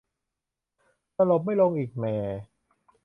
[1.15, 2.15] สลบไม่ลงอีก แหม่